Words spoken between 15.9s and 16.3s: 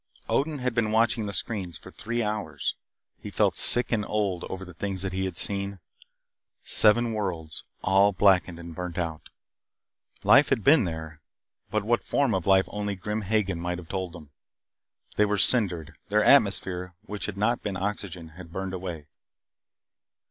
their